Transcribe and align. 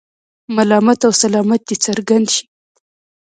ملامت 0.55 0.99
او 1.07 1.11
سلامت 1.23 1.61
دې 1.67 1.75
څرګند 1.85 2.27
شي. 2.35 2.43